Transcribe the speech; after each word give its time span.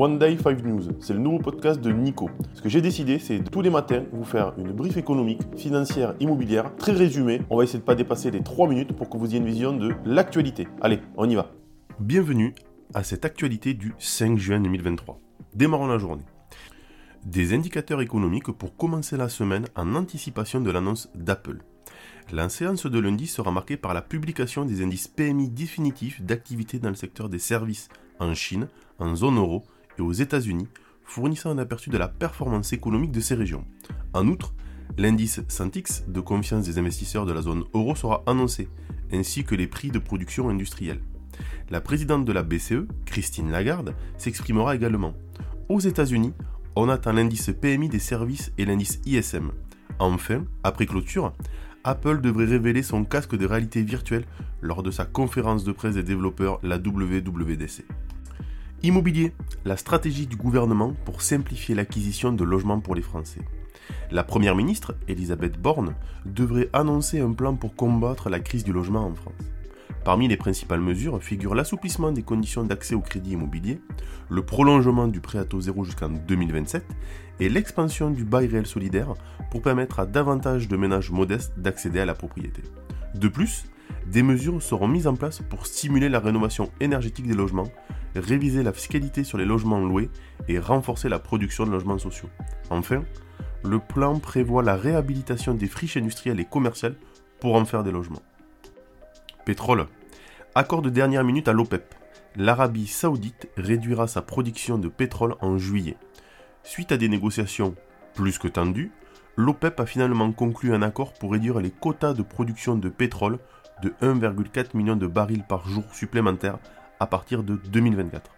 One 0.00 0.16
Day 0.16 0.38
5 0.40 0.62
News, 0.62 0.82
c'est 1.00 1.12
le 1.12 1.18
nouveau 1.18 1.40
podcast 1.40 1.80
de 1.80 1.90
Nico. 1.90 2.30
Ce 2.54 2.62
que 2.62 2.68
j'ai 2.68 2.80
décidé, 2.80 3.18
c'est 3.18 3.42
tous 3.42 3.62
les 3.62 3.68
matins 3.68 4.04
vous 4.12 4.22
faire 4.22 4.54
une 4.56 4.70
brief 4.70 4.96
économique, 4.96 5.40
financière, 5.56 6.14
immobilière, 6.20 6.76
très 6.76 6.92
résumée. 6.92 7.42
On 7.50 7.56
va 7.56 7.64
essayer 7.64 7.80
de 7.80 7.82
ne 7.82 7.86
pas 7.86 7.96
dépasser 7.96 8.30
les 8.30 8.40
3 8.40 8.68
minutes 8.68 8.92
pour 8.92 9.10
que 9.10 9.16
vous 9.16 9.26
ayez 9.26 9.38
une 9.38 9.46
vision 9.46 9.72
de 9.76 9.92
l'actualité. 10.04 10.68
Allez, 10.82 11.00
on 11.16 11.28
y 11.28 11.34
va. 11.34 11.50
Bienvenue 11.98 12.54
à 12.94 13.02
cette 13.02 13.24
actualité 13.24 13.74
du 13.74 13.92
5 13.98 14.38
juin 14.38 14.60
2023. 14.60 15.18
Démarrons 15.54 15.88
la 15.88 15.98
journée. 15.98 16.22
Des 17.24 17.52
indicateurs 17.52 18.00
économiques 18.00 18.52
pour 18.52 18.76
commencer 18.76 19.16
la 19.16 19.28
semaine 19.28 19.66
en 19.74 19.96
anticipation 19.96 20.60
de 20.60 20.70
l'annonce 20.70 21.10
d'Apple. 21.16 21.58
La 22.30 22.48
séance 22.48 22.86
de 22.86 22.98
lundi 23.00 23.26
sera 23.26 23.50
marquée 23.50 23.76
par 23.76 23.94
la 23.94 24.02
publication 24.02 24.64
des 24.64 24.80
indices 24.80 25.08
PMI 25.08 25.48
définitifs 25.48 26.22
d'activité 26.22 26.78
dans 26.78 26.90
le 26.90 26.94
secteur 26.94 27.28
des 27.28 27.40
services 27.40 27.88
en 28.20 28.32
Chine, 28.34 28.68
en 29.00 29.16
zone 29.16 29.38
euro 29.38 29.64
et 29.98 30.02
aux 30.02 30.12
États-Unis, 30.12 30.68
fournissant 31.04 31.50
un 31.50 31.58
aperçu 31.58 31.90
de 31.90 31.98
la 31.98 32.08
performance 32.08 32.72
économique 32.72 33.12
de 33.12 33.20
ces 33.20 33.34
régions. 33.34 33.64
En 34.12 34.26
outre, 34.28 34.54
l'indice 34.96 35.40
Santix 35.48 36.04
de 36.06 36.20
confiance 36.20 36.64
des 36.64 36.78
investisseurs 36.78 37.26
de 37.26 37.32
la 37.32 37.42
zone 37.42 37.64
euro 37.74 37.94
sera 37.94 38.22
annoncé, 38.26 38.68
ainsi 39.12 39.44
que 39.44 39.54
les 39.54 39.66
prix 39.66 39.90
de 39.90 39.98
production 39.98 40.48
industrielle. 40.48 41.00
La 41.70 41.80
présidente 41.80 42.24
de 42.24 42.32
la 42.32 42.42
BCE, 42.42 42.86
Christine 43.06 43.50
Lagarde, 43.50 43.94
s'exprimera 44.16 44.74
également. 44.74 45.14
Aux 45.68 45.80
États-Unis, 45.80 46.34
on 46.76 46.88
attend 46.88 47.12
l'indice 47.12 47.50
PMI 47.60 47.88
des 47.88 47.98
services 47.98 48.52
et 48.58 48.64
l'indice 48.64 49.00
ISM. 49.06 49.50
Enfin, 49.98 50.44
après 50.62 50.86
clôture, 50.86 51.32
Apple 51.84 52.20
devrait 52.20 52.44
révéler 52.44 52.82
son 52.82 53.04
casque 53.04 53.36
de 53.36 53.46
réalité 53.46 53.82
virtuelle 53.82 54.26
lors 54.60 54.82
de 54.82 54.90
sa 54.90 55.04
conférence 55.04 55.64
de 55.64 55.72
presse 55.72 55.94
des 55.94 56.02
développeurs, 56.02 56.58
la 56.62 56.76
WWDC. 56.76 57.84
Immobilier, 58.84 59.32
la 59.64 59.76
stratégie 59.76 60.28
du 60.28 60.36
gouvernement 60.36 60.94
pour 61.04 61.20
simplifier 61.20 61.74
l'acquisition 61.74 62.32
de 62.32 62.44
logements 62.44 62.78
pour 62.78 62.94
les 62.94 63.02
Français. 63.02 63.40
La 64.12 64.22
Première 64.22 64.54
ministre, 64.54 64.94
Elisabeth 65.08 65.60
Borne, 65.60 65.96
devrait 66.26 66.70
annoncer 66.72 67.18
un 67.18 67.32
plan 67.32 67.56
pour 67.56 67.74
combattre 67.74 68.30
la 68.30 68.38
crise 68.38 68.62
du 68.62 68.72
logement 68.72 69.04
en 69.04 69.14
France. 69.16 69.50
Parmi 70.04 70.28
les 70.28 70.36
principales 70.36 70.80
mesures 70.80 71.20
figurent 71.20 71.56
l'assouplissement 71.56 72.12
des 72.12 72.22
conditions 72.22 72.62
d'accès 72.62 72.94
au 72.94 73.00
crédit 73.00 73.32
immobilier, 73.32 73.80
le 74.28 74.44
prolongement 74.44 75.08
du 75.08 75.20
prêt 75.20 75.40
à 75.40 75.44
taux 75.44 75.60
zéro 75.60 75.82
jusqu'en 75.82 76.10
2027 76.10 76.84
et 77.40 77.48
l'expansion 77.48 78.12
du 78.12 78.24
bail 78.24 78.46
réel 78.46 78.66
solidaire 78.66 79.14
pour 79.50 79.60
permettre 79.60 79.98
à 79.98 80.06
davantage 80.06 80.68
de 80.68 80.76
ménages 80.76 81.10
modestes 81.10 81.58
d'accéder 81.58 81.98
à 81.98 82.06
la 82.06 82.14
propriété. 82.14 82.62
De 83.16 83.26
plus, 83.26 83.64
des 84.06 84.22
mesures 84.22 84.62
seront 84.62 84.88
mises 84.88 85.06
en 85.06 85.14
place 85.14 85.40
pour 85.40 85.66
stimuler 85.66 86.08
la 86.08 86.20
rénovation 86.20 86.70
énergétique 86.80 87.26
des 87.26 87.34
logements, 87.34 87.68
réviser 88.16 88.62
la 88.62 88.72
fiscalité 88.72 89.24
sur 89.24 89.38
les 89.38 89.44
logements 89.44 89.80
loués 89.80 90.10
et 90.48 90.58
renforcer 90.58 91.08
la 91.08 91.18
production 91.18 91.66
de 91.66 91.70
logements 91.70 91.98
sociaux. 91.98 92.30
Enfin, 92.70 93.02
le 93.64 93.78
plan 93.78 94.18
prévoit 94.18 94.62
la 94.62 94.76
réhabilitation 94.76 95.54
des 95.54 95.66
friches 95.66 95.96
industrielles 95.96 96.40
et 96.40 96.44
commerciales 96.44 96.96
pour 97.40 97.54
en 97.54 97.64
faire 97.64 97.82
des 97.82 97.92
logements. 97.92 98.22
Pétrole. 99.44 99.86
Accord 100.54 100.82
de 100.82 100.90
dernière 100.90 101.24
minute 101.24 101.48
à 101.48 101.52
l'OPEP. 101.52 101.94
L'Arabie 102.36 102.86
saoudite 102.86 103.48
réduira 103.56 104.06
sa 104.06 104.22
production 104.22 104.78
de 104.78 104.88
pétrole 104.88 105.34
en 105.40 105.58
juillet. 105.58 105.96
Suite 106.62 106.92
à 106.92 106.96
des 106.96 107.08
négociations 107.08 107.74
plus 108.14 108.38
que 108.38 108.48
tendues, 108.48 108.92
l'OPEP 109.36 109.80
a 109.80 109.86
finalement 109.86 110.32
conclu 110.32 110.74
un 110.74 110.82
accord 110.82 111.14
pour 111.14 111.32
réduire 111.32 111.60
les 111.60 111.70
quotas 111.70 112.12
de 112.12 112.22
production 112.22 112.76
de 112.76 112.88
pétrole 112.88 113.38
de 113.82 113.94
1,4 114.02 114.76
million 114.76 114.96
de 114.96 115.06
barils 115.06 115.44
par 115.48 115.68
jour 115.68 115.84
supplémentaires 115.92 116.58
à 117.00 117.06
partir 117.06 117.42
de 117.42 117.56
2024. 117.70 118.30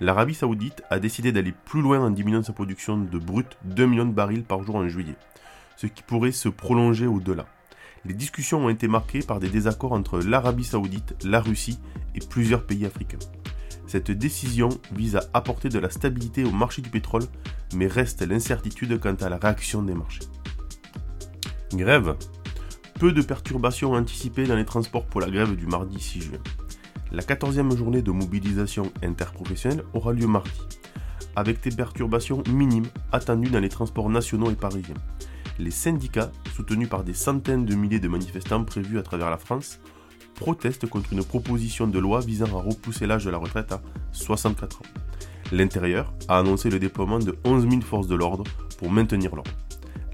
L'Arabie 0.00 0.34
saoudite 0.34 0.82
a 0.90 0.98
décidé 0.98 1.32
d'aller 1.32 1.54
plus 1.64 1.80
loin 1.80 2.00
en 2.00 2.10
diminuant 2.10 2.42
sa 2.42 2.52
production 2.52 2.98
de 2.98 3.18
brut 3.18 3.56
2 3.64 3.86
millions 3.86 4.06
de 4.06 4.12
barils 4.12 4.42
par 4.42 4.62
jour 4.62 4.76
en 4.76 4.88
juillet, 4.88 5.16
ce 5.76 5.86
qui 5.86 6.02
pourrait 6.02 6.32
se 6.32 6.48
prolonger 6.48 7.06
au-delà. 7.06 7.46
Les 8.04 8.14
discussions 8.14 8.66
ont 8.66 8.68
été 8.68 8.88
marquées 8.88 9.20
par 9.20 9.40
des 9.40 9.48
désaccords 9.48 9.92
entre 9.92 10.18
l'Arabie 10.18 10.64
saoudite, 10.64 11.14
la 11.24 11.40
Russie 11.40 11.78
et 12.14 12.20
plusieurs 12.20 12.66
pays 12.66 12.84
africains. 12.84 13.18
Cette 13.86 14.10
décision 14.10 14.68
vise 14.92 15.16
à 15.16 15.24
apporter 15.32 15.68
de 15.68 15.78
la 15.78 15.90
stabilité 15.90 16.44
au 16.44 16.50
marché 16.50 16.82
du 16.82 16.90
pétrole, 16.90 17.24
mais 17.74 17.86
reste 17.86 18.22
l'incertitude 18.22 18.98
quant 18.98 19.14
à 19.14 19.28
la 19.28 19.36
réaction 19.36 19.82
des 19.82 19.94
marchés. 19.94 20.24
Grève 21.72 22.16
peu 23.04 23.12
de 23.12 23.20
perturbations 23.20 23.92
anticipées 23.92 24.46
dans 24.46 24.56
les 24.56 24.64
transports 24.64 25.04
pour 25.04 25.20
la 25.20 25.28
grève 25.28 25.56
du 25.56 25.66
mardi 25.66 26.00
6 26.00 26.22
juin. 26.22 26.38
La 27.12 27.22
14e 27.22 27.76
journée 27.76 28.00
de 28.00 28.10
mobilisation 28.10 28.90
interprofessionnelle 29.02 29.84
aura 29.92 30.14
lieu 30.14 30.26
mardi, 30.26 30.58
avec 31.36 31.62
des 31.62 31.68
perturbations 31.70 32.42
minimes 32.48 32.86
attendues 33.12 33.50
dans 33.50 33.60
les 33.60 33.68
transports 33.68 34.08
nationaux 34.08 34.50
et 34.50 34.54
parisiens. 34.54 34.94
Les 35.58 35.70
syndicats, 35.70 36.32
soutenus 36.56 36.88
par 36.88 37.04
des 37.04 37.12
centaines 37.12 37.66
de 37.66 37.74
milliers 37.74 38.00
de 38.00 38.08
manifestants 38.08 38.64
prévus 38.64 38.98
à 38.98 39.02
travers 39.02 39.28
la 39.28 39.36
France, 39.36 39.80
protestent 40.34 40.88
contre 40.88 41.12
une 41.12 41.22
proposition 41.22 41.86
de 41.86 41.98
loi 41.98 42.20
visant 42.20 42.56
à 42.56 42.62
repousser 42.62 43.06
l'âge 43.06 43.26
de 43.26 43.30
la 43.30 43.36
retraite 43.36 43.70
à 43.70 43.82
64 44.12 44.80
ans. 44.80 44.86
L'intérieur 45.52 46.14
a 46.28 46.38
annoncé 46.38 46.70
le 46.70 46.78
déploiement 46.78 47.18
de 47.18 47.36
11 47.44 47.68
000 47.68 47.82
forces 47.82 48.06
de 48.06 48.14
l'ordre 48.14 48.44
pour 48.78 48.90
maintenir 48.90 49.36
l'ordre. 49.36 49.50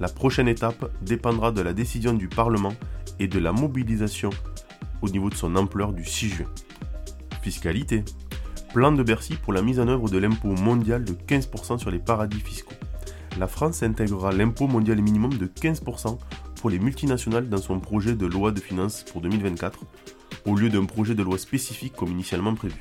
La 0.00 0.08
prochaine 0.08 0.48
étape 0.48 0.90
dépendra 1.02 1.52
de 1.52 1.60
la 1.60 1.74
décision 1.74 2.14
du 2.14 2.26
Parlement 2.26 2.72
et 3.18 3.28
de 3.28 3.38
la 3.38 3.52
mobilisation 3.52 4.30
au 5.02 5.10
niveau 5.10 5.28
de 5.28 5.34
son 5.34 5.56
ampleur 5.56 5.92
du 5.92 6.06
6 6.06 6.30
juin. 6.30 6.46
Fiscalité. 7.42 8.02
Plan 8.72 8.92
de 8.92 9.02
Bercy 9.02 9.34
pour 9.34 9.52
la 9.52 9.60
mise 9.60 9.78
en 9.78 9.88
œuvre 9.88 10.08
de 10.08 10.16
l'impôt 10.16 10.52
mondial 10.52 11.04
de 11.04 11.12
15% 11.12 11.78
sur 11.78 11.90
les 11.90 11.98
paradis 11.98 12.40
fiscaux. 12.40 12.74
La 13.38 13.46
France 13.46 13.82
intégrera 13.82 14.32
l'impôt 14.32 14.68
mondial 14.68 15.02
minimum 15.02 15.34
de 15.34 15.46
15% 15.46 16.18
pour 16.54 16.70
les 16.70 16.78
multinationales 16.78 17.50
dans 17.50 17.58
son 17.58 17.78
projet 17.78 18.14
de 18.14 18.24
loi 18.24 18.52
de 18.52 18.60
finances 18.60 19.02
pour 19.02 19.20
2024, 19.20 19.80
au 20.46 20.56
lieu 20.56 20.70
d'un 20.70 20.86
projet 20.86 21.14
de 21.14 21.22
loi 21.22 21.36
spécifique 21.36 21.94
comme 21.94 22.12
initialement 22.12 22.54
prévu. 22.54 22.80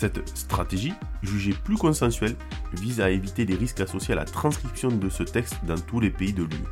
Cette 0.00 0.26
stratégie, 0.34 0.94
jugée 1.22 1.52
plus 1.52 1.76
consensuelle, 1.76 2.34
vise 2.72 3.02
à 3.02 3.10
éviter 3.10 3.44
les 3.44 3.54
risques 3.54 3.80
associés 3.80 4.14
à 4.14 4.16
la 4.16 4.24
transcription 4.24 4.88
de 4.88 5.10
ce 5.10 5.22
texte 5.22 5.58
dans 5.66 5.78
tous 5.78 6.00
les 6.00 6.08
pays 6.08 6.32
de 6.32 6.42
l'UE. 6.42 6.64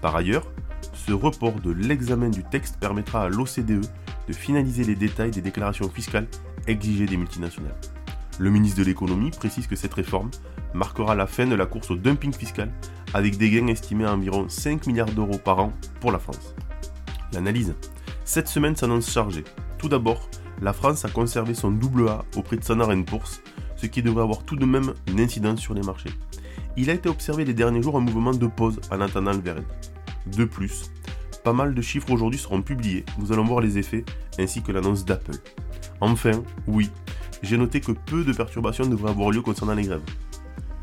Par 0.00 0.16
ailleurs, 0.16 0.50
ce 0.94 1.12
report 1.12 1.60
de 1.60 1.70
l'examen 1.70 2.30
du 2.30 2.42
texte 2.44 2.78
permettra 2.80 3.24
à 3.24 3.28
l'OCDE 3.28 3.84
de 4.26 4.32
finaliser 4.32 4.84
les 4.84 4.94
détails 4.94 5.32
des 5.32 5.42
déclarations 5.42 5.90
fiscales 5.90 6.28
exigées 6.66 7.04
des 7.04 7.18
multinationales. 7.18 7.76
Le 8.38 8.48
ministre 8.48 8.78
de 8.78 8.84
l'économie 8.84 9.32
précise 9.32 9.66
que 9.66 9.76
cette 9.76 9.92
réforme 9.92 10.30
marquera 10.72 11.14
la 11.14 11.26
fin 11.26 11.46
de 11.46 11.56
la 11.56 11.66
course 11.66 11.90
au 11.90 11.96
dumping 11.96 12.32
fiscal 12.32 12.72
avec 13.12 13.36
des 13.36 13.50
gains 13.50 13.66
estimés 13.66 14.06
à 14.06 14.14
environ 14.14 14.48
5 14.48 14.86
milliards 14.86 15.12
d'euros 15.12 15.36
par 15.36 15.58
an 15.58 15.74
pour 16.00 16.10
la 16.10 16.18
France. 16.18 16.54
L'analyse. 17.34 17.74
Cette 18.24 18.48
semaine 18.48 18.76
s'annonce 18.76 19.12
chargée. 19.12 19.44
Tout 19.76 19.90
d'abord, 19.90 20.30
la 20.62 20.72
France 20.72 21.04
a 21.04 21.08
conservé 21.08 21.54
son 21.54 21.70
double 21.70 22.08
A 22.08 22.24
auprès 22.36 22.56
de 22.56 22.64
Standard 22.64 22.90
Poor's, 23.04 23.42
ce 23.76 23.86
qui 23.86 24.02
devrait 24.02 24.22
avoir 24.22 24.42
tout 24.42 24.56
de 24.56 24.64
même 24.64 24.94
une 25.08 25.20
incidence 25.20 25.60
sur 25.60 25.74
les 25.74 25.82
marchés. 25.82 26.10
Il 26.76 26.90
a 26.90 26.94
été 26.94 27.08
observé 27.08 27.44
les 27.44 27.54
derniers 27.54 27.82
jours 27.82 27.96
un 27.96 28.00
mouvement 28.00 28.32
de 28.32 28.46
pause 28.46 28.80
en 28.90 29.00
attendant 29.00 29.32
le 29.32 29.40
verre. 29.40 29.62
De 30.26 30.44
plus, 30.44 30.90
pas 31.44 31.52
mal 31.52 31.74
de 31.74 31.82
chiffres 31.82 32.10
aujourd'hui 32.10 32.40
seront 32.40 32.62
publiés, 32.62 33.04
nous 33.18 33.32
allons 33.32 33.44
voir 33.44 33.60
les 33.60 33.78
effets 33.78 34.04
ainsi 34.38 34.62
que 34.62 34.72
l'annonce 34.72 35.04
d'Apple. 35.04 35.36
Enfin, 36.00 36.42
oui, 36.66 36.90
j'ai 37.42 37.56
noté 37.56 37.80
que 37.80 37.92
peu 37.92 38.24
de 38.24 38.32
perturbations 38.32 38.86
devraient 38.86 39.10
avoir 39.10 39.30
lieu 39.30 39.42
concernant 39.42 39.74
les 39.74 39.84
grèves. 39.84 40.02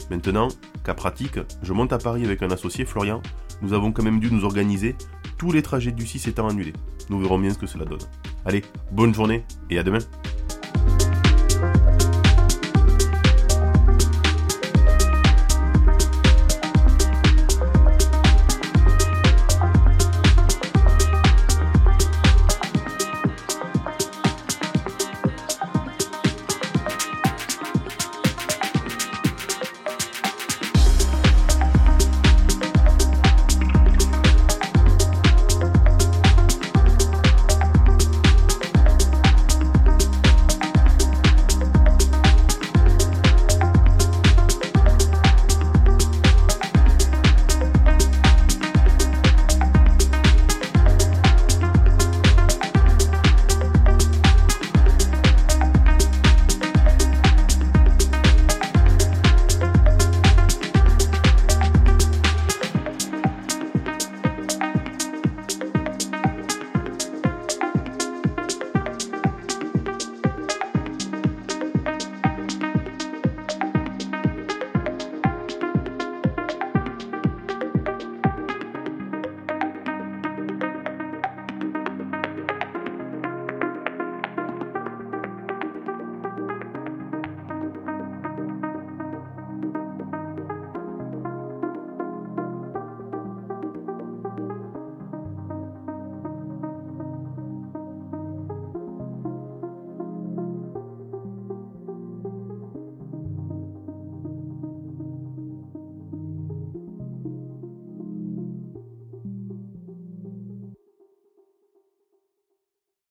Maintenant, 0.10 0.48
cas 0.84 0.94
pratique, 0.94 1.40
je 1.62 1.74
monte 1.74 1.94
à 1.94 1.98
Paris 1.98 2.26
avec 2.26 2.42
un 2.44 2.52
associé, 2.52 2.86
Florian. 2.86 3.22
Nous 3.62 3.74
avons 3.74 3.92
quand 3.92 4.04
même 4.04 4.20
dû 4.20 4.32
nous 4.32 4.44
organiser, 4.44 4.96
tous 5.38 5.52
les 5.52 5.62
trajets 5.62 5.92
du 5.92 6.06
6 6.06 6.28
étant 6.28 6.48
annulés. 6.48 6.74
Nous 7.10 7.20
verrons 7.20 7.40
bien 7.40 7.52
ce 7.52 7.58
que 7.58 7.68
cela 7.68 7.86
donne. 7.86 8.00
Allez, 8.46 8.62
bonne 8.92 9.14
journée 9.14 9.46
et 9.70 9.80
à 9.80 9.84
demain 9.84 10.00